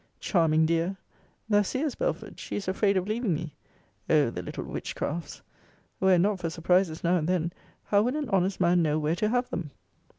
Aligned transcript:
Charming 0.19 0.65
dear! 0.65 0.97
Thou 1.47 1.61
seest, 1.61 1.99
Belford, 1.99 2.39
she 2.39 2.55
is 2.55 2.67
afraid 2.67 2.97
of 2.97 3.07
leaving 3.07 3.35
me! 3.35 3.53
O 4.09 4.31
the 4.31 4.41
little 4.41 4.63
witchcrafts! 4.63 5.43
Were 5.99 6.15
it 6.15 6.17
not 6.21 6.39
for 6.39 6.49
surprises 6.49 7.03
now 7.03 7.17
and 7.17 7.29
then, 7.29 7.53
how 7.83 8.01
would 8.01 8.15
an 8.15 8.27
honest 8.29 8.59
man 8.59 8.81
know 8.81 8.97
where 8.97 9.15
to 9.17 9.29
have 9.29 9.51
them? 9.51 9.69